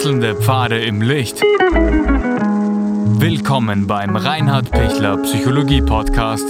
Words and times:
Wechselnde 0.00 0.34
Pfade 0.34 0.82
im 0.82 1.02
Licht. 1.02 1.42
Willkommen 3.20 3.86
beim 3.86 4.16
Reinhard 4.16 4.70
Pichler 4.70 5.18
Psychologie 5.18 5.82
Podcast. 5.82 6.46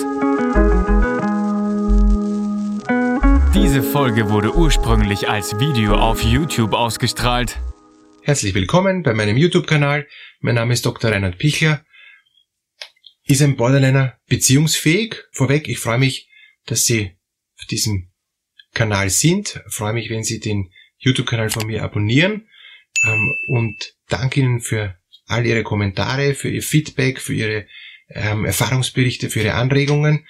Diese 3.52 3.82
Folge 3.82 4.30
wurde 4.30 4.54
ursprünglich 4.54 5.28
als 5.28 5.58
Video 5.58 5.96
auf 5.96 6.22
YouTube 6.22 6.74
ausgestrahlt. 6.74 7.58
Herzlich 8.22 8.54
willkommen 8.54 9.02
bei 9.02 9.14
meinem 9.14 9.36
YouTube-Kanal. 9.36 10.06
Mein 10.38 10.54
Name 10.54 10.72
ist 10.72 10.86
Dr. 10.86 11.10
Reinhard 11.10 11.38
Pichler. 11.38 11.84
Ist 13.24 13.42
ein 13.42 13.56
Borderliner 13.56 14.16
beziehungsfähig? 14.28 15.24
Vorweg, 15.32 15.66
ich 15.66 15.80
freue 15.80 15.98
mich, 15.98 16.30
dass 16.66 16.84
Sie 16.84 17.18
auf 17.58 17.66
diesem 17.66 18.12
Kanal 18.74 19.10
sind. 19.10 19.60
Ich 19.66 19.74
freue 19.74 19.92
mich, 19.92 20.08
wenn 20.08 20.22
Sie 20.22 20.38
den 20.38 20.70
YouTube-Kanal 20.98 21.50
von 21.50 21.66
mir 21.66 21.82
abonnieren 21.82 22.46
ähm, 23.04 23.36
und 23.48 23.94
danke 24.08 24.40
Ihnen 24.40 24.60
für 24.60 24.96
all 25.26 25.46
Ihre 25.46 25.62
Kommentare, 25.62 26.34
für 26.34 26.50
Ihr 26.50 26.62
Feedback, 26.62 27.20
für 27.20 27.34
Ihre 27.34 27.66
ähm, 28.08 28.44
Erfahrungsberichte, 28.44 29.30
für 29.30 29.40
Ihre 29.40 29.54
Anregungen. 29.54 30.26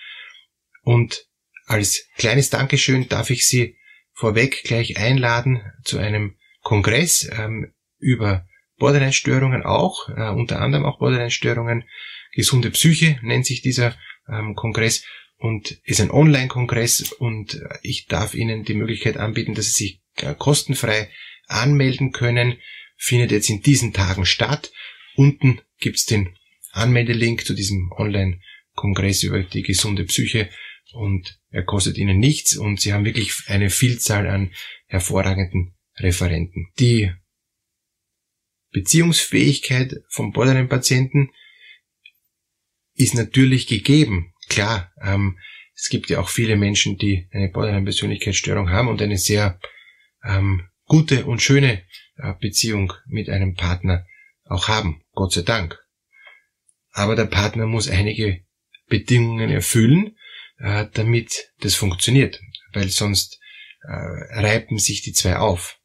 Und 0.82 1.26
als 1.66 2.06
kleines 2.16 2.50
Dankeschön 2.50 3.08
darf 3.08 3.30
ich 3.30 3.46
Sie 3.46 3.76
vorweg 4.12 4.64
gleich 4.64 4.98
einladen 4.98 5.62
zu 5.84 5.98
einem 5.98 6.36
Kongress 6.62 7.28
ähm, 7.32 7.72
über 7.98 8.46
Borderline-Störungen 8.76 9.62
auch, 9.62 10.08
äh, 10.08 10.30
unter 10.30 10.60
anderem 10.60 10.84
auch 10.84 10.98
Borderline-Störungen. 10.98 11.84
Gesunde 12.32 12.70
Psyche 12.70 13.18
nennt 13.22 13.46
sich 13.46 13.62
dieser 13.62 13.96
ähm, 14.28 14.54
Kongress 14.54 15.04
und 15.36 15.80
ist 15.84 16.00
ein 16.00 16.10
Online-Kongress 16.10 17.12
und 17.12 17.60
ich 17.82 18.06
darf 18.06 18.34
Ihnen 18.34 18.64
die 18.64 18.74
Möglichkeit 18.74 19.16
anbieten, 19.16 19.54
dass 19.54 19.66
Sie 19.66 19.84
sich 19.84 20.02
äh, 20.16 20.34
kostenfrei 20.34 21.10
anmelden 21.50 22.12
können, 22.12 22.58
findet 22.96 23.30
jetzt 23.30 23.50
in 23.50 23.62
diesen 23.62 23.92
Tagen 23.92 24.26
statt. 24.26 24.72
Unten 25.14 25.60
gibt's 25.78 26.06
den 26.06 26.36
Anmeldelink 26.72 27.44
zu 27.44 27.54
diesem 27.54 27.90
Online-Kongress 27.92 29.22
über 29.22 29.42
die 29.42 29.62
gesunde 29.62 30.04
Psyche 30.04 30.48
und 30.92 31.38
er 31.50 31.64
kostet 31.64 31.98
Ihnen 31.98 32.18
nichts 32.18 32.56
und 32.56 32.80
Sie 32.80 32.92
haben 32.92 33.04
wirklich 33.04 33.32
eine 33.46 33.70
Vielzahl 33.70 34.26
an 34.26 34.52
hervorragenden 34.86 35.74
Referenten. 35.96 36.68
Die 36.78 37.12
Beziehungsfähigkeit 38.72 39.96
von 40.08 40.32
Borderline-Patienten 40.32 41.30
ist 42.94 43.14
natürlich 43.14 43.66
gegeben. 43.66 44.32
Klar, 44.48 44.92
ähm, 45.02 45.38
es 45.74 45.88
gibt 45.88 46.10
ja 46.10 46.20
auch 46.20 46.28
viele 46.28 46.56
Menschen, 46.56 46.98
die 46.98 47.28
eine 47.32 47.48
Borderline-Persönlichkeitsstörung 47.48 48.70
haben 48.70 48.88
und 48.88 49.00
eine 49.00 49.16
sehr 49.16 49.58
ähm, 50.24 50.69
gute 50.90 51.24
und 51.24 51.40
schöne 51.40 51.84
äh, 52.16 52.34
Beziehung 52.40 52.92
mit 53.06 53.30
einem 53.30 53.54
Partner 53.54 54.04
auch 54.44 54.66
haben, 54.66 55.04
Gott 55.12 55.32
sei 55.32 55.42
Dank. 55.42 55.78
Aber 56.90 57.14
der 57.14 57.26
Partner 57.26 57.66
muss 57.66 57.88
einige 57.88 58.44
Bedingungen 58.88 59.50
erfüllen, 59.50 60.16
äh, 60.58 60.86
damit 60.92 61.52
das 61.60 61.76
funktioniert, 61.76 62.40
weil 62.72 62.88
sonst 62.88 63.38
äh, 63.82 63.92
reiben 63.92 64.78
sich 64.78 65.00
die 65.02 65.12
zwei 65.12 65.36
auf. 65.36 65.78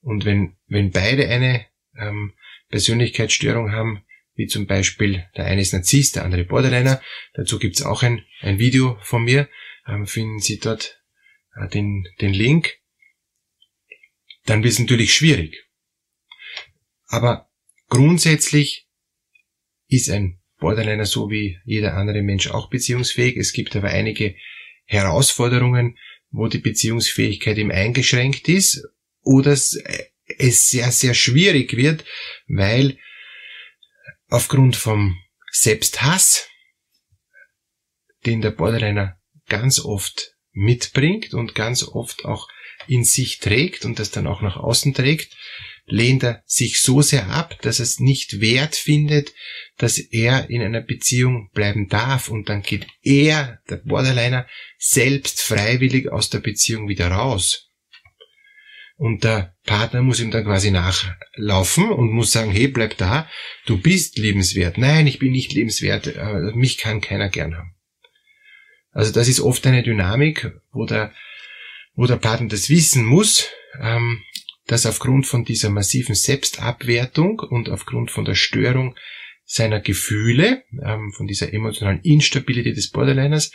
Und 0.00 0.24
wenn, 0.24 0.56
wenn 0.68 0.92
beide 0.92 1.28
eine 1.28 1.66
ähm, 1.98 2.34
Persönlichkeitsstörung 2.68 3.72
haben, 3.72 4.04
wie 4.36 4.46
zum 4.46 4.68
Beispiel 4.68 5.26
der 5.36 5.46
eine 5.46 5.62
ist 5.62 5.72
Narzisst, 5.72 6.14
der 6.14 6.24
andere 6.24 6.44
Borderliner, 6.44 7.02
dazu 7.34 7.58
gibt's 7.58 7.82
auch 7.82 8.04
ein, 8.04 8.24
ein 8.42 8.60
Video 8.60 8.96
von 9.02 9.24
mir, 9.24 9.48
ähm, 9.88 10.06
finden 10.06 10.38
Sie 10.38 10.60
dort 10.60 11.02
äh, 11.56 11.66
den, 11.66 12.06
den 12.20 12.32
Link 12.32 12.78
dann 14.46 14.62
wird 14.62 14.72
es 14.72 14.78
natürlich 14.78 15.14
schwierig. 15.14 15.64
Aber 17.08 17.50
grundsätzlich 17.88 18.88
ist 19.88 20.10
ein 20.10 20.40
Borderliner 20.58 21.04
so 21.04 21.30
wie 21.30 21.58
jeder 21.64 21.94
andere 21.94 22.22
Mensch 22.22 22.48
auch 22.48 22.70
beziehungsfähig. 22.70 23.36
Es 23.36 23.52
gibt 23.52 23.76
aber 23.76 23.88
einige 23.88 24.36
Herausforderungen, 24.84 25.98
wo 26.30 26.48
die 26.48 26.58
Beziehungsfähigkeit 26.58 27.58
ihm 27.58 27.70
eingeschränkt 27.70 28.48
ist 28.48 28.82
oder 29.22 29.52
es 29.52 29.78
sehr, 30.68 30.90
sehr 30.90 31.14
schwierig 31.14 31.76
wird, 31.76 32.04
weil 32.46 32.98
aufgrund 34.28 34.76
vom 34.76 35.16
Selbsthass, 35.52 36.48
den 38.24 38.40
der 38.40 38.50
Borderliner 38.50 39.20
ganz 39.48 39.78
oft 39.78 40.34
mitbringt 40.52 41.34
und 41.34 41.54
ganz 41.54 41.84
oft 41.84 42.24
auch 42.24 42.48
in 42.88 43.04
sich 43.04 43.38
trägt 43.38 43.84
und 43.84 43.98
das 43.98 44.10
dann 44.10 44.26
auch 44.26 44.42
nach 44.42 44.56
außen 44.56 44.94
trägt, 44.94 45.36
lehnt 45.86 46.24
er 46.24 46.42
sich 46.46 46.80
so 46.80 47.00
sehr 47.00 47.28
ab, 47.28 47.60
dass 47.62 47.78
er 47.78 47.84
es 47.84 48.00
nicht 48.00 48.40
wert 48.40 48.74
findet, 48.74 49.32
dass 49.78 49.98
er 49.98 50.50
in 50.50 50.62
einer 50.62 50.80
Beziehung 50.80 51.50
bleiben 51.52 51.88
darf 51.88 52.28
und 52.28 52.48
dann 52.48 52.62
geht 52.62 52.86
er, 53.02 53.60
der 53.70 53.76
Borderliner, 53.76 54.46
selbst 54.78 55.40
freiwillig 55.40 56.10
aus 56.10 56.28
der 56.28 56.40
Beziehung 56.40 56.88
wieder 56.88 57.08
raus. 57.08 57.70
Und 58.98 59.24
der 59.24 59.54
Partner 59.64 60.02
muss 60.02 60.20
ihm 60.20 60.30
dann 60.30 60.44
quasi 60.44 60.70
nachlaufen 60.70 61.90
und 61.90 62.12
muss 62.12 62.32
sagen, 62.32 62.50
hey, 62.50 62.66
bleib 62.66 62.96
da, 62.96 63.28
du 63.66 63.78
bist 63.78 64.16
lebenswert. 64.16 64.78
Nein, 64.78 65.06
ich 65.06 65.18
bin 65.18 65.32
nicht 65.32 65.52
lebenswert, 65.52 66.06
äh, 66.06 66.52
mich 66.54 66.78
kann 66.78 67.02
keiner 67.02 67.28
gern 67.28 67.56
haben. 67.56 67.74
Also 68.92 69.12
das 69.12 69.28
ist 69.28 69.40
oft 69.40 69.66
eine 69.66 69.82
Dynamik, 69.82 70.50
wo 70.72 70.86
der 70.86 71.12
wo 71.96 72.06
der 72.06 72.16
Partner 72.16 72.48
das 72.48 72.70
wissen 72.70 73.04
muss, 73.04 73.48
ähm, 73.80 74.22
dass 74.66 74.86
aufgrund 74.86 75.26
von 75.26 75.44
dieser 75.44 75.70
massiven 75.70 76.14
Selbstabwertung 76.14 77.40
und 77.40 77.68
aufgrund 77.68 78.10
von 78.10 78.24
der 78.24 78.34
Störung 78.34 78.96
seiner 79.44 79.80
Gefühle, 79.80 80.64
ähm, 80.84 81.12
von 81.12 81.26
dieser 81.26 81.52
emotionalen 81.52 82.00
Instabilität 82.02 82.76
des 82.76 82.90
Borderliners, 82.90 83.52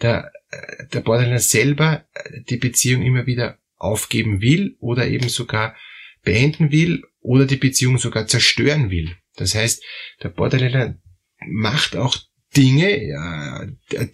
der, 0.00 0.30
äh, 0.50 0.86
der 0.92 1.00
Borderliner 1.00 1.38
selber 1.38 2.04
äh, 2.14 2.42
die 2.48 2.58
Beziehung 2.58 3.02
immer 3.02 3.26
wieder 3.26 3.58
aufgeben 3.76 4.42
will 4.42 4.76
oder 4.78 5.08
eben 5.08 5.28
sogar 5.28 5.74
beenden 6.22 6.70
will 6.70 7.02
oder 7.20 7.46
die 7.46 7.56
Beziehung 7.56 7.98
sogar 7.98 8.26
zerstören 8.26 8.90
will. 8.90 9.16
Das 9.36 9.54
heißt, 9.54 9.82
der 10.22 10.28
Borderliner 10.28 10.98
macht 11.46 11.96
auch 11.96 12.16
Dinge, 12.54 13.02
ja, 13.02 13.66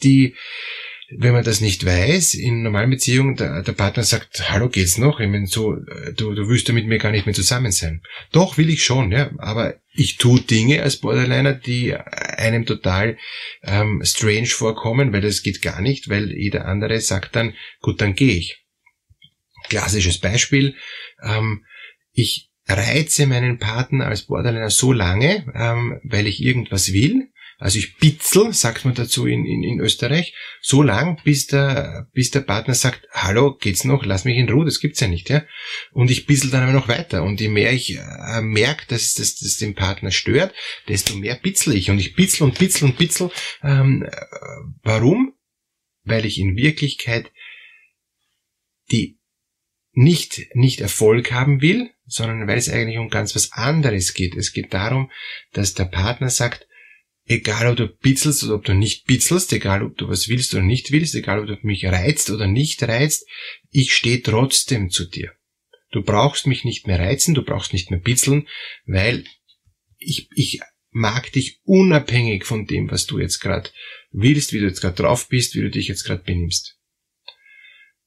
die 0.03 0.37
wenn 1.11 1.33
man 1.33 1.45
das 1.45 1.61
nicht 1.61 1.87
weiß, 1.87 2.35
in 2.35 2.63
normalen 2.63 2.91
Beziehungen, 2.91 3.37
der, 3.37 3.63
der 3.63 3.73
Partner 3.73 4.03
sagt, 4.03 4.51
hallo, 4.51 4.69
geht's 4.69 4.99
noch? 4.99 5.21
Ich 5.21 5.29
meine, 5.29 5.47
so, 5.47 5.75
äh, 5.75 6.13
du, 6.13 6.35
du 6.35 6.49
willst 6.49 6.67
ja 6.69 6.75
mit 6.75 6.87
mir 6.87 6.99
gar 6.99 7.13
nicht 7.13 7.27
mehr 7.27 7.35
zusammen 7.35 7.71
sein. 7.71 8.03
Doch, 8.33 8.59
will 8.59 8.71
ich 8.71 8.85
schon, 8.85 9.13
ja, 9.13 9.31
aber 9.39 9.77
ich 9.95 10.17
tue 10.17 10.41
Dinge 10.41 10.83
als 10.83 10.97
Borderliner, 10.97 11.55
die 11.55 11.95
einem 11.95 12.67
total 12.67 13.19
ähm, 13.63 14.03
strange 14.05 14.47
vorkommen, 14.47 15.13
weil 15.13 15.21
das 15.21 15.43
geht 15.43 15.63
gar 15.63 15.81
nicht, 15.81 16.09
weil 16.09 16.33
jeder 16.33 16.67
andere 16.67 17.01
sagt 17.01 17.37
dann, 17.37 17.55
gut, 17.81 18.01
dann 18.01 18.15
gehe 18.15 18.37
ich. 18.37 18.65
Klassisches 19.69 20.19
Beispiel, 20.19 20.75
ähm, 21.23 21.65
ich 22.13 22.51
reize 22.67 23.27
meinen 23.27 23.59
Partner 23.59 24.07
als 24.07 24.23
Borderliner 24.23 24.71
so 24.71 24.93
lange, 24.93 25.53
ähm, 25.55 26.01
weil 26.03 26.27
ich 26.27 26.43
irgendwas 26.43 26.93
will, 26.93 27.31
also 27.59 27.79
ich 27.79 27.97
bitzel, 27.97 28.53
sagt 28.53 28.85
man 28.85 28.95
dazu 28.95 29.27
in, 29.27 29.47
in, 29.47 29.63
in 29.63 29.81
Österreich, 29.81 30.35
so 30.61 30.83
lang, 30.83 31.21
bis 31.25 31.47
der, 31.47 32.09
bis 32.13 32.31
der 32.31 32.41
Partner 32.41 32.75
sagt, 32.75 33.09
hallo, 33.13 33.57
geht's 33.57 33.85
noch, 33.85 34.05
lass 34.05 34.25
mich 34.25 34.37
in 34.37 34.49
Ruhe, 34.49 34.67
das 34.67 34.81
gibt's 34.81 35.01
ja 35.01 35.09
nicht, 35.09 35.31
ja. 35.31 35.43
Und 35.93 36.11
ich 36.11 36.27
bitzel 36.27 36.51
dann 36.51 36.65
aber 36.65 36.73
noch 36.73 36.89
weiter. 36.89 37.23
Und 37.23 37.41
je 37.41 37.49
mehr 37.49 37.73
ich 37.73 37.97
äh, 37.97 38.43
merke, 38.43 38.85
dass 38.89 39.15
das 39.15 39.37
dass 39.37 39.57
den 39.57 39.75
Partner 39.75 40.11
stört, 40.11 40.55
desto 40.89 41.15
mehr 41.17 41.37
bitzel 41.37 41.75
ich. 41.75 41.91
Und 41.91 41.99
ich 41.99 42.15
bitzel 42.15 42.45
und 42.45 42.59
bitzel 42.59 42.85
und 42.85 42.99
bitzel. 42.99 43.31
Ähm, 43.63 44.03
äh, 44.03 44.17
warum? 44.83 45.33
Weil 46.05 46.27
ich 46.27 46.39
in 46.39 46.57
Wirklichkeit 46.57 47.31
die 48.91 49.19
nicht, 49.93 50.55
nicht 50.55 50.81
Erfolg 50.81 51.33
haben 51.33 51.63
will, 51.63 51.91
sondern 52.07 52.47
weil 52.47 52.59
es 52.59 52.69
eigentlich 52.69 52.99
um 52.99 53.09
ganz 53.09 53.35
was 53.35 53.53
anderes 53.53 54.15
geht. 54.15 54.37
Es 54.37 54.53
geht 54.53 54.75
darum, 54.75 55.11
dass 55.53 55.75
der 55.75 55.87
Partner 55.87 56.29
sagt, 56.29 56.67
egal 57.27 57.67
ob 57.69 57.77
du 57.77 57.89
bitzelst 57.89 58.45
oder 58.45 58.55
ob 58.55 58.65
du 58.65 58.75
nicht 58.75 59.07
bitzelst, 59.07 59.53
egal 59.53 59.83
ob 59.83 59.99
du 59.99 60.09
was 60.09 60.29
willst 60.29 60.55
oder 60.55 60.63
nicht 60.63 60.93
willst, 60.93 61.15
egal 61.15 61.41
ob 61.41 61.47
du 61.47 61.59
mich 61.63 61.85
reizt 61.85 62.31
oder 62.31 62.47
nicht 62.47 62.83
reizt, 62.83 63.27
ich 63.71 63.93
stehe 63.93 64.23
trotzdem 64.23 64.91
zu 64.91 65.05
dir. 65.05 65.33
Du 65.91 66.03
brauchst 66.03 66.47
mich 66.47 66.65
nicht 66.65 66.87
mehr 66.87 66.99
reizen, 66.99 67.35
du 67.35 67.43
brauchst 67.43 67.73
nicht 67.73 67.91
mehr 67.91 68.01
bitzeln, 68.01 68.49
weil 68.87 69.25
ich, 69.99 70.29
ich 70.35 70.61
mag 70.91 71.31
dich 71.33 71.61
unabhängig 71.65 72.45
von 72.45 72.67
dem, 72.67 72.91
was 72.91 73.07
du 73.07 73.19
jetzt 73.19 73.41
gerade 73.41 73.71
willst, 74.13 74.53
wie 74.53 74.61
du 74.61 74.67
jetzt 74.67 74.81
gerade 74.81 74.97
drauf 74.97 75.29
bist, 75.29 75.55
wie 75.55 75.61
du 75.61 75.71
dich 75.71 75.89
jetzt 75.89 76.05
gerade 76.05 76.23
benimmst. 76.23 76.79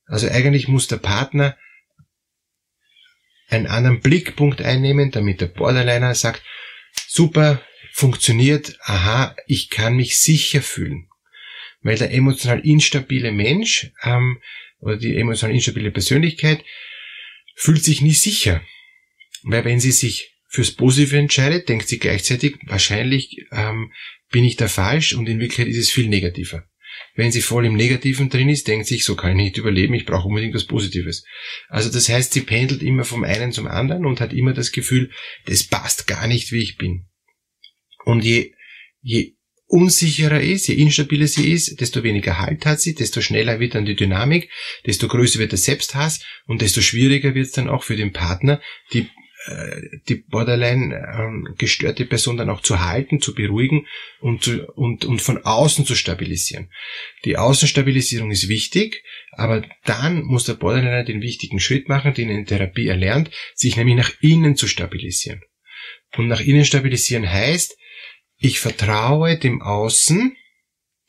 Also 0.06 0.28
eigentlich 0.28 0.68
muss 0.68 0.88
der 0.88 0.98
Partner 0.98 1.58
einen 3.48 3.68
anderen 3.68 4.00
Blickpunkt 4.00 4.62
einnehmen, 4.62 5.12
damit 5.12 5.42
der 5.42 5.48
Borderliner 5.48 6.16
sagt, 6.16 6.44
super, 7.08 7.62
funktioniert, 7.92 8.78
aha, 8.82 9.36
ich 9.48 9.70
kann 9.70 9.96
mich 9.96 10.18
sicher 10.18 10.62
fühlen. 10.62 11.08
Weil 11.82 11.98
der 11.98 12.12
emotional 12.12 12.60
instabile 12.60 13.32
Mensch 13.32 13.92
ähm, 14.04 14.42
oder 14.80 14.98
die 14.98 15.16
emotional 15.16 15.56
instabile 15.56 15.92
Persönlichkeit 15.92 16.64
fühlt 17.56 17.84
sich 17.84 18.02
nie 18.02 18.14
sicher. 18.14 18.62
Weil 19.44 19.66
wenn 19.66 19.80
sie 19.80 19.92
sich 19.92 20.36
fürs 20.48 20.72
Positive 20.72 21.18
entscheidet, 21.18 21.70
denkt 21.70 21.88
sie 21.88 22.00
gleichzeitig, 22.00 22.58
wahrscheinlich 22.66 23.38
ähm, 23.52 23.92
bin 24.32 24.44
ich 24.44 24.56
da 24.56 24.68
falsch 24.68 25.14
und 25.14 25.28
in 25.28 25.40
Wirklichkeit 25.40 25.68
ist 25.68 25.78
es 25.78 25.92
viel 25.92 26.10
negativer. 26.10 26.66
Wenn 27.16 27.32
sie 27.32 27.42
voll 27.42 27.66
im 27.66 27.76
Negativen 27.76 28.30
drin 28.30 28.50
ist, 28.50 28.68
denkt 28.68 28.88
sich, 28.88 29.06
so 29.06 29.16
kann 29.16 29.32
ich 29.32 29.44
nicht 29.44 29.58
überleben, 29.58 29.94
ich 29.94 30.06
brauche 30.06 30.28
unbedingt 30.28 30.56
was 30.56 30.66
Positives. 30.66 31.24
Also 31.68 31.92
das 31.92 32.10
heißt, 32.10 32.34
sie 32.34 32.42
pendelt 32.42 32.82
immer 32.82 33.06
vom 33.06 33.24
einen 33.24 33.52
zum 33.52 33.68
anderen 33.68 34.06
und 34.06 34.22
hat 34.22 34.34
immer 34.34 34.54
das 34.54 34.72
Gefühl, 34.72 35.12
das 35.46 35.64
passt 35.64 36.08
gar 36.08 36.28
nicht, 36.28 36.52
wie 36.52 36.62
ich 36.62 36.78
bin. 36.78 37.09
Und 38.10 38.24
je, 38.24 38.54
je 39.02 39.36
unsicherer 39.68 40.42
ist, 40.42 40.68
je 40.68 40.74
instabiler 40.76 41.28
sie 41.28 41.52
ist, 41.52 41.80
desto 41.80 42.02
weniger 42.02 42.40
Halt 42.40 42.66
hat 42.66 42.82
sie, 42.82 42.96
desto 42.96 43.22
schneller 43.22 43.60
wird 43.60 43.76
dann 43.76 43.86
die 43.86 43.96
Dynamik, 43.96 44.50
desto 44.88 45.08
größer 45.08 45.38
wird 45.38 45.52
der 45.52 45.60
Selbsthass 45.60 46.26
und 46.48 46.64
desto 46.64 46.82
schwieriger 46.82 47.36
wird 47.36 47.46
es 47.46 47.52
dann 47.52 47.70
auch 47.70 47.84
für 47.84 47.96
den 47.96 48.12
Partner, 48.12 48.62
die 48.94 49.08
äh, 49.46 49.82
die 50.10 50.16
borderline 50.16 50.96
ähm, 50.96 51.54
gestörte 51.60 52.06
Person 52.06 52.38
dann 52.38 52.50
auch 52.50 52.62
zu 52.62 52.84
halten, 52.84 53.22
zu 53.22 53.36
beruhigen 53.36 53.86
und, 54.22 54.44
zu, 54.44 54.66
und, 54.74 55.06
und 55.06 55.22
von 55.22 55.38
außen 55.46 55.86
zu 55.86 55.94
stabilisieren. 55.94 56.72
Die 57.24 57.38
Außenstabilisierung 57.38 58.32
ist 58.32 58.50
wichtig, 58.50 59.04
aber 59.34 59.64
dann 59.86 60.24
muss 60.24 60.46
der 60.46 60.56
Borderliner 60.56 61.04
den 61.04 61.22
wichtigen 61.22 61.60
Schritt 61.60 61.88
machen, 61.90 62.16
den 62.16 62.30
er 62.30 62.40
in 62.40 62.48
Therapie 62.48 62.88
erlernt, 62.88 63.30
sich 63.54 63.78
nämlich 63.78 63.96
nach 63.96 64.12
innen 64.20 64.56
zu 64.56 64.68
stabilisieren. 64.68 65.42
Und 66.18 66.28
nach 66.28 66.42
innen 66.42 66.66
stabilisieren 66.66 67.32
heißt, 67.32 67.78
ich 68.40 68.60
vertraue 68.60 69.38
dem 69.38 69.62
Außen, 69.62 70.36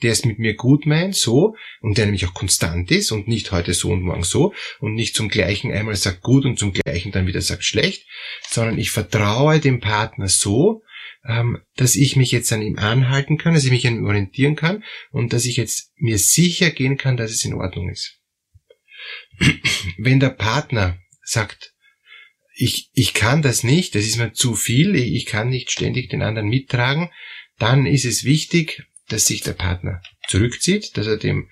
der 0.03 0.13
es 0.13 0.25
mit 0.25 0.39
mir 0.39 0.55
gut 0.55 0.87
meint, 0.87 1.15
so, 1.15 1.55
und 1.81 1.99
der 1.99 2.07
nämlich 2.07 2.27
auch 2.27 2.35
konstant 2.35 2.91
ist 2.91 3.13
und 3.13 3.29
nicht 3.29 3.53
heute 3.53 3.75
so 3.75 3.91
und 3.91 4.03
morgen 4.03 4.25
so 4.25 4.55
und 4.81 4.95
nicht 4.95 5.15
zum 5.15 5.29
gleichen 5.29 5.73
einmal 5.73 5.97
sagt 5.97 6.23
gut 6.23 6.45
und 6.45 6.59
zum 6.59 6.73
gleichen 6.73 7.13
dann 7.13 7.27
wieder 7.27 7.41
sagt 7.41 7.65
schlecht, 7.65 8.07
sondern 8.49 8.79
ich 8.79 8.91
vertraue 8.91 9.61
dem 9.61 9.81
Partner 9.81 10.29
so, 10.29 10.83
ähm, 11.25 11.59
dass 11.77 11.97
ich 11.97 12.17
mich 12.17 12.33
jetzt 12.33 12.53
an 12.53 12.63
ihm 12.63 12.79
anhalten 12.79 13.37
kann, 13.37 13.55
dass 13.55 13.65
ich 13.65 13.71
mich 13.71 13.87
an 13.87 13.97
ihm 13.97 14.07
orientieren 14.07 14.57
kann 14.57 14.83
und 15.11 15.33
dass 15.33 15.45
ich 15.45 15.57
jetzt 15.57 15.93
mir 15.97 16.19
sicher 16.19 16.71
gehen 16.71 16.97
kann, 16.97 17.17
dass 17.17 17.31
es 17.31 17.45
in 17.45 17.55
Ordnung 17.55 17.91
ist. 17.91 18.19
Wenn 19.99 20.21
der 20.21 20.31
Partner 20.31 20.99
sagt, 21.23 21.75
ich, 22.61 22.91
ich 22.93 23.15
kann 23.15 23.41
das 23.41 23.65
nicht, 23.65 23.95
das 23.95 24.05
ist 24.05 24.19
mir 24.19 24.35
zu 24.35 24.55
viel, 24.55 24.95
ich 24.95 25.25
kann 25.25 25.49
nicht 25.49 25.71
ständig 25.71 26.11
den 26.11 26.21
anderen 26.21 26.49
mittragen, 26.49 27.11
dann 27.59 27.87
ist 27.87 28.05
es 28.05 28.25
wichtig, 28.25 28.85
dass 29.09 29.27
sich 29.27 29.41
der 29.41 29.55
Partner 29.55 30.03
zurückzieht, 30.29 30.97
dass 30.99 31.07
er 31.07 31.17
dem 31.17 31.49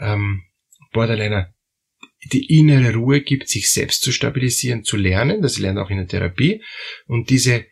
ähm, 0.00 0.42
Borderliner 0.92 1.54
die 2.32 2.58
innere 2.58 2.94
Ruhe 2.94 3.20
gibt, 3.20 3.48
sich 3.48 3.70
selbst 3.70 4.02
zu 4.02 4.10
stabilisieren, 4.10 4.82
zu 4.82 4.96
lernen. 4.96 5.42
Das 5.42 5.60
lernt 5.60 5.78
auch 5.78 5.90
in 5.90 5.98
der 5.98 6.08
Therapie. 6.08 6.64
Und 7.06 7.30
diese 7.30 7.64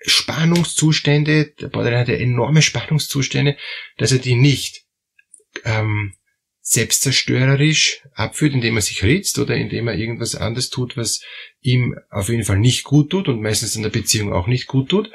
Spannungszustände, 0.00 1.52
der 1.60 1.68
Borderliner 1.68 2.00
hat 2.00 2.08
ja 2.08 2.14
enorme 2.14 2.62
Spannungszustände, 2.62 3.58
dass 3.98 4.12
er 4.12 4.18
die 4.18 4.34
nicht 4.34 4.86
ähm, 5.64 6.14
selbstzerstörerisch 6.62 8.02
abführt, 8.14 8.54
indem 8.54 8.76
er 8.76 8.82
sich 8.82 9.02
ritzt 9.02 9.38
oder 9.40 9.56
indem 9.56 9.88
er 9.88 9.96
irgendwas 9.96 10.36
anderes 10.36 10.70
tut, 10.70 10.96
was 10.96 11.22
ihm 11.60 11.98
auf 12.08 12.28
jeden 12.28 12.44
Fall 12.44 12.58
nicht 12.58 12.84
gut 12.84 13.10
tut 13.10 13.28
und 13.28 13.42
meistens 13.42 13.74
in 13.74 13.82
der 13.82 13.90
Beziehung 13.90 14.32
auch 14.32 14.46
nicht 14.46 14.68
gut 14.68 14.88
tut 14.88 15.10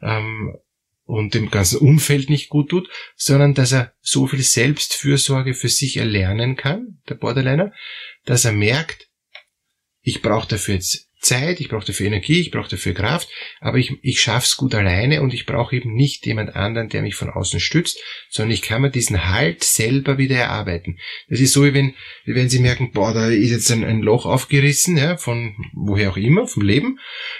ähm, 0.00 0.56
und 1.04 1.34
dem 1.34 1.50
ganzen 1.50 1.80
Umfeld 1.80 2.30
nicht 2.30 2.48
gut 2.48 2.70
tut, 2.70 2.88
sondern 3.16 3.54
dass 3.54 3.72
er 3.72 3.92
so 4.00 4.28
viel 4.28 4.42
Selbstfürsorge 4.42 5.54
für 5.54 5.68
sich 5.68 5.96
erlernen 5.96 6.56
kann, 6.56 7.00
der 7.08 7.16
Borderliner, 7.16 7.72
dass 8.24 8.44
er 8.44 8.52
merkt, 8.52 9.08
ich 10.02 10.22
brauche 10.22 10.48
dafür 10.48 10.76
jetzt 10.76 11.08
Zeit, 11.22 11.60
ich 11.60 11.68
brauche 11.68 11.86
dafür 11.86 12.06
Energie, 12.06 12.40
ich 12.40 12.50
brauche 12.50 12.70
dafür 12.70 12.94
Kraft, 12.94 13.28
aber 13.60 13.78
ich, 13.78 13.92
ich 14.02 14.20
schaff's 14.20 14.56
gut 14.56 14.74
alleine 14.74 15.22
und 15.22 15.32
ich 15.32 15.46
brauche 15.46 15.76
eben 15.76 15.94
nicht 15.94 16.26
jemand 16.26 16.54
anderen, 16.54 16.88
der 16.88 17.02
mich 17.02 17.14
von 17.14 17.30
außen 17.30 17.60
stützt, 17.60 18.00
sondern 18.28 18.52
ich 18.52 18.62
kann 18.62 18.82
mir 18.82 18.90
diesen 18.90 19.28
Halt 19.28 19.64
selber 19.64 20.18
wieder 20.18 20.36
erarbeiten. 20.36 20.98
Das 21.28 21.40
ist 21.40 21.52
so, 21.52 21.64
wie 21.64 21.74
wenn, 21.74 21.94
wie 22.24 22.34
wenn 22.34 22.48
Sie 22.48 22.58
merken, 22.58 22.92
boah, 22.92 23.14
da 23.14 23.28
ist 23.28 23.50
jetzt 23.50 23.70
ein, 23.70 23.84
ein 23.84 24.02
Loch 24.02 24.26
aufgerissen, 24.26 24.96
ja, 24.96 25.16
von 25.16 25.54
woher 25.72 26.10
auch 26.10 26.16
immer, 26.16 26.46
vom 26.46 26.62
Leben, 26.62 26.98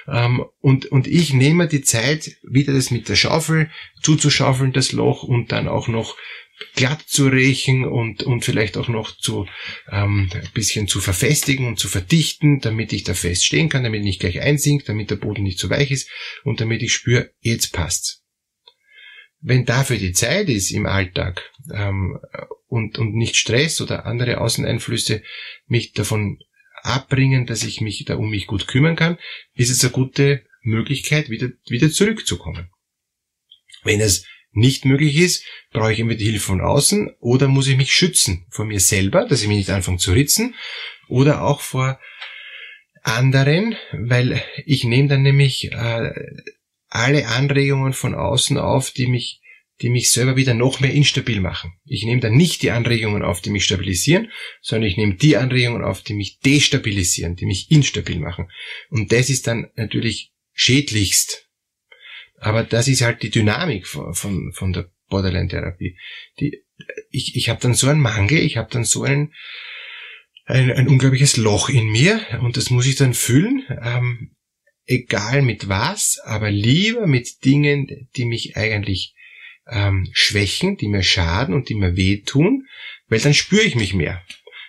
ähm, 0.09 0.45
und, 0.61 0.87
und 0.87 1.07
ich 1.07 1.33
nehme 1.33 1.67
die 1.67 1.83
Zeit, 1.83 2.37
wieder 2.43 2.73
das 2.73 2.91
mit 2.91 3.09
der 3.09 3.17
Schaufel 3.17 3.71
zuzuschaufeln, 4.01 4.73
das 4.73 4.93
Loch, 4.93 5.25
und 5.25 5.53
dann 5.53 5.69
auch 5.69 5.89
noch 5.89 6.17
glatt 6.75 7.03
zu 7.07 7.29
rächen 7.29 7.85
und, 7.85 8.23
und 8.23 8.45
vielleicht 8.45 8.77
auch 8.77 8.89
noch 8.89 9.17
zu 9.17 9.47
ähm, 9.91 10.31
ein 10.33 10.49
bisschen 10.55 10.89
zu 10.89 11.01
verfestigen 11.01 11.67
und 11.67 11.79
zu 11.79 11.89
verdichten, 11.89 12.61
damit 12.61 12.93
ich 12.93 13.05
da 13.05 13.15
fest 13.15 13.45
stehen 13.45 13.69
kann, 13.69 13.83
damit 13.83 14.01
ich 14.01 14.07
nicht 14.07 14.21
gleich 14.21 14.41
einsinkt, 14.41 14.89
damit 14.89 15.11
der 15.11 15.17
Boden 15.17 15.43
nicht 15.43 15.59
zu 15.59 15.71
weich 15.71 15.91
ist 15.91 16.09
und 16.45 16.61
damit 16.61 16.83
ich 16.83 16.93
spüre, 16.93 17.33
jetzt 17.41 17.73
passt's. 17.73 18.23
Wenn 19.41 19.65
dafür 19.65 19.97
die 19.97 20.13
Zeit 20.13 20.49
ist 20.49 20.71
im 20.71 20.87
Alltag 20.87 21.51
ähm, 21.73 22.19
und, 22.69 22.99
und 22.99 23.15
nicht 23.15 23.37
Stress 23.37 23.81
oder 23.81 24.07
andere 24.07 24.41
Außeneinflüsse 24.41 25.23
mich 25.67 25.93
davon 25.93 26.39
abbringen, 26.83 27.47
dass 27.47 27.65
ich 27.65 27.81
mich 27.81 28.05
da 28.05 28.17
um 28.17 28.31
mich 28.31 28.47
gut 28.47 28.69
kümmern 28.69 28.97
kann, 28.97 29.19
ist 29.55 29.71
es 29.71 29.83
eine 29.83 29.93
gute 29.93 30.45
Möglichkeit, 30.63 31.29
wieder, 31.29 31.49
wieder 31.69 31.91
zurückzukommen. 31.91 32.71
Wenn 33.83 34.01
es 34.01 34.25
nicht 34.53 34.85
möglich 34.85 35.17
ist, 35.17 35.45
brauche 35.73 35.93
ich 35.93 35.99
entweder 35.99 36.19
die 36.19 36.27
Hilfe 36.27 36.47
von 36.47 36.61
außen 36.61 37.11
oder 37.21 37.49
muss 37.49 37.69
ich 37.69 37.77
mich 37.77 37.93
schützen 37.93 38.47
vor 38.51 38.65
mir 38.65 38.81
selber, 38.81 39.27
dass 39.27 39.43
ich 39.43 39.49
mich 39.49 39.57
nicht 39.57 39.71
anfange 39.71 39.99
zu 39.99 40.13
ritzen 40.13 40.55
oder 41.09 41.43
auch 41.43 41.61
vor 41.61 41.99
anderen, 43.03 43.77
weil 43.93 44.43
ich 44.65 44.85
nehme 44.85 45.09
dann 45.09 45.23
nämlich 45.23 45.73
äh, 45.73 46.13
alle 46.89 47.27
Anregungen 47.29 47.93
von 47.93 48.15
außen 48.15 48.59
auf, 48.59 48.91
die 48.91 49.07
mich 49.07 49.43
die 49.83 49.89
mich 49.89 50.13
selber 50.13 50.37
wieder 50.37 50.55
noch 50.55 50.81
mehr 50.81 50.93
instabil 50.93 51.41
machen. 51.41 51.73
Ich 51.85 52.05
nehme 52.05 52.21
dann 52.21 52.35
nicht 52.35 52.63
die 52.63 52.71
Anregungen 52.71 53.23
auf, 53.23 53.41
die 53.41 53.51
mich 53.51 53.65
stabilisieren, 53.65 54.31
sondern 54.61 54.89
ich 54.89 54.97
nehme 54.97 55.15
die 55.15 55.37
Anregungen 55.37 55.83
auf, 55.83 56.03
die 56.03 56.15
mich 56.15 56.39
destabilisieren, 56.39 57.35
die 57.35 57.47
mich 57.47 57.71
instabil 57.71 58.21
machen. 58.21 58.49
Und 58.91 59.11
das 59.11 59.29
ist 59.29 59.49
dann 59.49 59.71
natürlich 59.75 60.33
schädlichst 60.53 61.49
aber 62.43 62.65
das 62.65 62.89
ist 62.89 63.03
halt 63.03 63.23
die 63.23 63.31
Dynamik 63.31 63.87
von, 63.87 64.15
von, 64.15 64.53
von 64.53 64.73
der 64.73 64.91
Borderline-Therapie. 65.09 65.97
Die, 66.41 66.65
ich 67.11 67.37
ich 67.37 67.49
habe 67.49 67.61
dann 67.61 67.75
so 67.75 67.89
einen 67.89 68.01
Mangel, 68.01 68.39
ich 68.39 68.57
habe 68.57 68.69
dann 68.69 68.85
so 68.85 69.05
einen, 69.05 69.33
ein, 70.45 70.73
ein 70.73 70.89
unglaubliches 70.89 71.37
Loch 71.37 71.69
in 71.69 71.89
mir 71.91 72.21
und 72.41 72.57
das 72.57 72.71
muss 72.71 72.87
ich 72.87 72.97
dann 72.97 73.15
füllen, 73.15 73.63
ähm, 73.81 74.35
egal 74.87 75.43
mit 75.43 75.69
was, 75.69 76.19
aber 76.25 76.51
lieber 76.51 77.07
mit 77.07 77.45
Dingen, 77.45 78.09
die 78.17 78.25
mich 78.25 78.57
eigentlich 78.57 79.15
ähm, 79.71 80.09
schwächen, 80.13 80.77
die 80.77 80.89
mir 80.89 81.05
schaden 81.05 81.55
und 81.55 81.69
die 81.69 81.77
mir 81.77 81.97
wehtun, 81.97 82.67
weil 83.07 83.21
dann 83.21 83.35
spüre 83.35 83.63
ich 83.63 83.77
mich 83.77 83.95
mehr. 83.95 84.21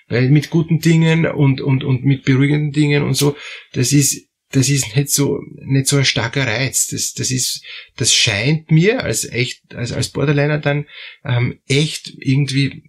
Weil 0.09 0.29
mit 0.29 0.51
guten 0.51 0.79
Dingen 0.79 1.25
und, 1.25 1.59
und, 1.59 1.83
und 1.83 2.05
mit 2.05 2.23
beruhigenden 2.23 2.71
Dingen 2.71 3.01
und 3.01 3.15
so, 3.15 3.35
das 3.71 3.93
ist 3.93 4.29
das 4.53 4.69
ist 4.69 4.95
nicht 4.95 5.09
so, 5.09 5.41
nicht 5.65 5.87
so 5.87 5.97
ein 5.97 6.05
starker 6.05 6.45
Reiz. 6.45 6.87
Das, 6.87 7.13
das 7.13 7.31
ist, 7.31 7.65
das 7.97 8.13
scheint 8.13 8.69
mir 8.71 9.03
als 9.03 9.25
echt, 9.25 9.73
als, 9.73 9.91
als 9.91 10.09
Borderliner 10.09 10.59
dann 10.59 10.85
ähm, 11.25 11.59
echt 11.67 12.13
irgendwie 12.17 12.83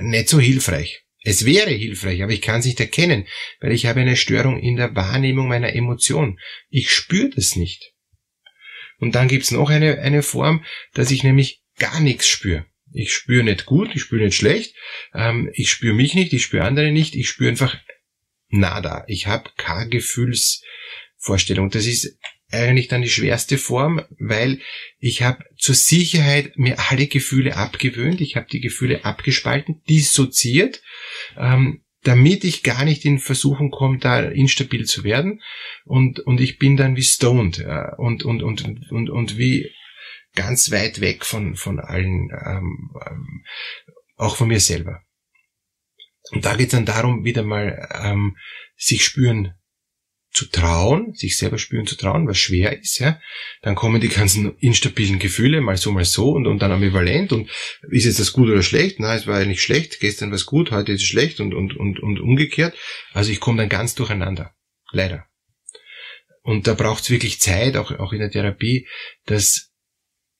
nicht 0.00 0.28
so 0.28 0.38
hilfreich. 0.38 1.02
Es 1.24 1.44
wäre 1.44 1.70
hilfreich, 1.70 2.22
aber 2.22 2.32
ich 2.32 2.40
kann 2.40 2.60
es 2.60 2.66
nicht 2.66 2.78
erkennen, 2.78 3.26
weil 3.60 3.72
ich 3.72 3.86
habe 3.86 4.00
eine 4.00 4.16
Störung 4.16 4.60
in 4.60 4.76
der 4.76 4.94
Wahrnehmung 4.94 5.48
meiner 5.48 5.74
Emotion. 5.74 6.38
Ich 6.68 6.90
spüre 6.90 7.30
das 7.30 7.56
nicht. 7.56 7.92
Und 8.98 9.16
dann 9.16 9.26
gibt's 9.26 9.50
noch 9.50 9.70
eine, 9.70 9.98
eine 9.98 10.22
Form, 10.22 10.64
dass 10.92 11.10
ich 11.10 11.24
nämlich 11.24 11.62
gar 11.78 11.98
nichts 11.98 12.28
spüre. 12.28 12.66
Ich 12.92 13.12
spüre 13.12 13.42
nicht 13.42 13.66
gut, 13.66 13.90
ich 13.94 14.02
spüre 14.02 14.24
nicht 14.24 14.36
schlecht, 14.36 14.76
ähm, 15.14 15.50
ich 15.52 15.68
spüre 15.68 15.94
mich 15.94 16.14
nicht, 16.14 16.32
ich 16.32 16.44
spüre 16.44 16.62
andere 16.62 16.92
nicht, 16.92 17.16
ich 17.16 17.28
spüre 17.28 17.50
einfach 17.50 17.76
nada. 18.58 19.04
Ich 19.08 19.26
habe 19.26 19.50
keine 19.56 19.88
Gefühlsvorstellung. 19.88 21.70
Das 21.70 21.86
ist 21.86 22.18
eigentlich 22.50 22.88
dann 22.88 23.02
die 23.02 23.10
schwerste 23.10 23.58
Form, 23.58 24.02
weil 24.18 24.60
ich 24.98 25.22
habe 25.22 25.44
zur 25.58 25.74
Sicherheit 25.74 26.56
mir 26.56 26.78
alle 26.90 27.06
Gefühle 27.06 27.56
abgewöhnt, 27.56 28.20
ich 28.20 28.36
habe 28.36 28.46
die 28.50 28.60
Gefühle 28.60 29.04
abgespalten, 29.04 29.82
dissoziiert, 29.88 30.82
ähm, 31.36 31.82
damit 32.02 32.44
ich 32.44 32.62
gar 32.62 32.84
nicht 32.84 33.04
in 33.04 33.18
Versuchung 33.18 33.70
komme, 33.70 33.98
da 33.98 34.20
instabil 34.20 34.84
zu 34.84 35.04
werden 35.04 35.42
und, 35.84 36.20
und 36.20 36.40
ich 36.40 36.58
bin 36.58 36.76
dann 36.76 36.96
wie 36.96 37.02
stoned 37.02 37.58
äh, 37.60 37.96
und, 37.96 38.24
und, 38.24 38.42
und, 38.42 38.90
und, 38.90 39.10
und 39.10 39.38
wie 39.38 39.70
ganz 40.34 40.70
weit 40.70 41.00
weg 41.00 41.24
von, 41.24 41.56
von 41.56 41.80
allen, 41.80 42.30
ähm, 42.46 42.90
ähm, 43.06 43.44
auch 44.16 44.36
von 44.36 44.48
mir 44.48 44.60
selber. 44.60 45.02
Und 46.30 46.44
da 46.44 46.56
geht 46.56 46.68
es 46.68 46.72
dann 46.72 46.86
darum, 46.86 47.24
wieder 47.24 47.42
mal 47.42 47.88
ähm, 48.02 48.36
sich 48.76 49.04
spüren 49.04 49.54
zu 50.34 50.46
trauen, 50.46 51.14
sich 51.14 51.36
selber 51.36 51.58
spüren 51.58 51.86
zu 51.86 51.96
trauen, 51.96 52.26
was 52.26 52.38
schwer 52.38 52.76
ist, 52.76 52.98
ja. 52.98 53.20
Dann 53.62 53.76
kommen 53.76 54.00
die 54.00 54.08
ganzen 54.08 54.58
instabilen 54.58 55.20
Gefühle, 55.20 55.60
mal 55.60 55.76
so, 55.76 55.92
mal 55.92 56.04
so 56.04 56.32
und, 56.32 56.48
und 56.48 56.60
dann 56.60 56.72
ambivalent 56.72 57.32
und 57.32 57.48
ist 57.90 58.04
jetzt 58.04 58.18
das 58.18 58.32
gut 58.32 58.48
oder 58.48 58.62
schlecht? 58.62 58.98
Nein, 58.98 59.16
es 59.16 59.28
war 59.28 59.40
ja 59.40 59.46
nicht 59.46 59.62
schlecht, 59.62 60.00
gestern 60.00 60.30
war 60.30 60.36
es 60.36 60.44
gut, 60.44 60.72
heute 60.72 60.92
ist 60.92 61.02
es 61.02 61.06
schlecht 61.06 61.38
und, 61.38 61.54
und, 61.54 61.76
und, 61.76 62.00
und 62.00 62.18
umgekehrt. 62.18 62.76
Also 63.12 63.30
ich 63.30 63.38
komme 63.38 63.58
dann 63.58 63.68
ganz 63.68 63.94
durcheinander. 63.94 64.54
Leider. 64.90 65.26
Und 66.42 66.66
da 66.66 66.74
braucht 66.74 67.04
es 67.04 67.10
wirklich 67.10 67.40
Zeit, 67.40 67.76
auch, 67.76 67.92
auch 67.92 68.12
in 68.12 68.18
der 68.18 68.30
Therapie, 68.30 68.88
dass 69.26 69.72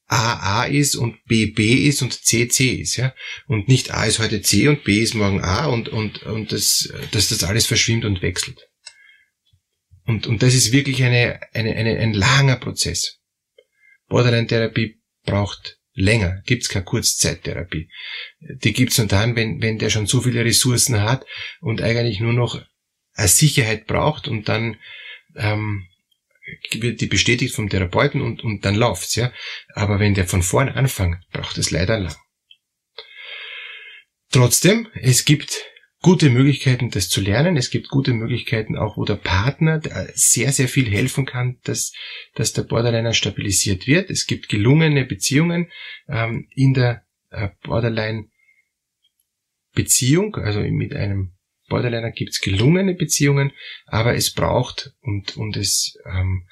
AA 0.07 0.65
ist 0.67 0.97
und 0.97 1.25
BB 1.25 1.89
ist 1.89 2.03
und 2.03 2.13
CC 2.13 2.75
ist, 2.75 2.97
ja. 2.97 3.15
Und 3.47 3.69
nicht 3.69 3.93
A 3.93 4.05
ist 4.05 4.19
heute 4.19 4.43
C 4.43 4.69
und 4.69 4.85
B 4.85 5.01
ist 5.01 5.15
morgen 5.15 5.43
A 5.43 5.67
und, 5.67 5.89
und, 5.89 6.23
und 6.25 6.53
das, 6.53 6.93
dass 7.13 7.29
das 7.29 7.43
alles 7.43 7.67
verschwimmt 7.67 8.05
und 8.05 8.23
wechselt. 8.23 8.69
Und, 10.07 10.27
und 10.27 10.43
das 10.43 10.55
ist 10.55 10.73
wirklich 10.73 11.03
eine, 11.03 11.41
eine, 11.55 11.75
eine, 11.75 11.99
ein 11.99 12.13
langer 12.13 12.57
Prozess. 12.57 13.21
Borderline-Therapie 14.09 15.01
braucht 15.25 15.79
länger, 15.95 16.43
gibt's 16.45 16.69
keine 16.69 16.85
Kurzzeittherapie. 16.85 17.89
Die 18.41 18.73
gibt's 18.73 18.99
nur 18.99 19.07
dann, 19.07 19.37
wenn, 19.37 19.63
wenn 19.63 19.79
der 19.79 19.91
schon 19.91 20.07
so 20.07 20.21
viele 20.21 20.45
Ressourcen 20.45 21.01
hat 21.01 21.25
und 21.61 21.81
eigentlich 21.81 22.21
nur 22.21 22.33
noch 22.33 22.61
eine 23.15 23.29
Sicherheit 23.29 23.87
braucht 23.87 24.29
und 24.29 24.49
dann 24.49 24.77
ähm, 25.37 25.87
wird 26.73 27.01
die 27.01 27.07
bestätigt 27.07 27.55
vom 27.55 27.69
Therapeuten 27.69 28.21
und, 28.21 28.45
und 28.45 28.65
dann 28.65 28.75
läuft's, 28.75 29.15
ja. 29.15 29.33
Aber 29.75 30.01
wenn 30.01 30.15
der 30.15 30.27
von 30.27 30.43
vorn 30.43 30.69
anfängt, 30.69 31.19
braucht 31.33 31.59
es 31.59 31.71
leider 31.71 31.99
lang. 31.99 32.17
Trotzdem, 34.31 34.89
es 34.95 35.25
gibt 35.25 35.65
gute 36.05 36.29
Möglichkeiten, 36.29 36.91
das 36.91 37.09
zu 37.09 37.21
lernen. 37.21 37.57
Es 37.57 37.71
gibt 37.71 37.89
gute 37.89 38.13
Möglichkeiten 38.13 38.77
auch, 38.77 38.97
wo 38.99 39.05
der 39.05 39.15
Partner 39.15 39.81
sehr, 40.15 40.53
sehr 40.53 40.69
viel 40.69 40.91
helfen 40.91 41.25
kann, 41.25 41.61
dass, 41.65 41.93
dass 42.35 42.53
der 42.53 42.65
Borderliner 42.65 43.15
stabilisiert 43.15 43.87
wird. 43.87 44.11
Es 44.11 44.27
gibt 44.27 44.49
gelungene 44.49 45.07
Beziehungen 45.07 45.71
ähm, 46.09 46.49
in 46.51 46.75
der 46.75 47.05
äh, 47.31 47.49
Borderline-Beziehung, 47.63 50.37
also 50.37 50.61
mit 50.61 50.95
einem 50.95 51.33
Borderliner 51.75 52.13
gibt's 52.13 52.41
gelungene 52.41 52.95
Beziehungen, 52.95 53.51
aber 53.87 54.15
es 54.15 54.33
braucht 54.33 54.93
und, 55.01 55.37
und 55.37 55.57
es 55.57 55.99
ähm, 56.07 56.47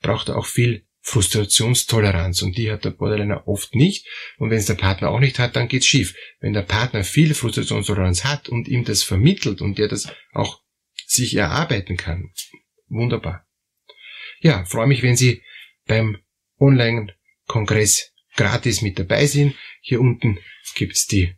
braucht 0.00 0.30
auch 0.30 0.46
viel 0.46 0.86
Frustrationstoleranz 1.00 2.42
und 2.42 2.56
die 2.56 2.70
hat 2.70 2.84
der 2.84 2.90
Borderliner 2.90 3.48
oft 3.48 3.74
nicht. 3.74 4.06
Und 4.38 4.50
wenn 4.50 4.58
es 4.58 4.66
der 4.66 4.74
Partner 4.74 5.10
auch 5.10 5.18
nicht 5.18 5.40
hat, 5.40 5.56
dann 5.56 5.66
geht's 5.66 5.86
schief. 5.86 6.14
Wenn 6.38 6.52
der 6.52 6.62
Partner 6.62 7.02
viel 7.02 7.34
Frustrationstoleranz 7.34 8.22
hat 8.22 8.48
und 8.48 8.68
ihm 8.68 8.84
das 8.84 9.02
vermittelt 9.02 9.60
und 9.62 9.78
der 9.78 9.88
das 9.88 10.12
auch 10.32 10.62
sich 11.06 11.34
erarbeiten 11.34 11.96
kann, 11.96 12.30
wunderbar. 12.86 13.44
Ja, 14.42 14.64
freue 14.64 14.86
mich, 14.86 15.02
wenn 15.02 15.16
Sie 15.16 15.42
beim 15.86 16.18
Online-Kongress 16.60 18.12
gratis 18.36 18.80
mit 18.80 18.96
dabei 18.96 19.26
sind. 19.26 19.56
Hier 19.80 20.00
unten 20.00 20.38
gibt's 20.76 21.08
die 21.08 21.34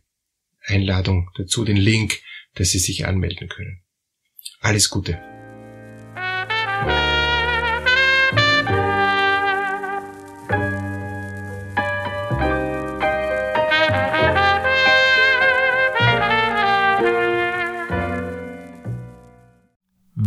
Einladung 0.61 1.31
dazu, 1.35 1.65
den 1.65 1.77
Link, 1.77 2.21
dass 2.55 2.69
Sie 2.69 2.79
sich 2.79 3.05
anmelden 3.05 3.47
können. 3.47 3.81
Alles 4.61 4.89
Gute. 4.89 5.19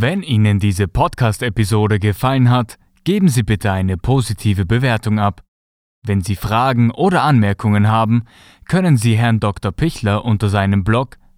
Wenn 0.01 0.23
Ihnen 0.23 0.61
diese 0.61 0.87
Podcast-Episode 0.87 1.99
gefallen 1.99 2.51
hat, 2.51 2.79
geben 3.03 3.29
Sie 3.29 3.43
bitte 3.43 3.73
eine 3.73 3.97
positive 3.97 4.65
Bewertung 4.65 5.19
ab. 5.19 5.43
Wenn 6.07 6.21
Sie 6.21 6.37
Fragen 6.37 6.93
oder 6.93 7.23
Anmerkungen 7.23 7.89
haben, 7.89 8.23
können 8.69 8.97
Sie 8.97 9.17
Herrn 9.17 9.41
Dr. 9.41 9.73
Pichler 9.73 10.25
unter 10.25 10.51
seinem 10.51 10.85
Blog 10.85 11.17